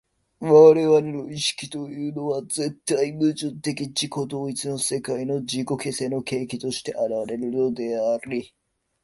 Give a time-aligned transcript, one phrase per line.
[0.39, 8.51] 我々の意識というのは絶対矛盾的自己同一の世界の自己形成の契機として現れるのであり、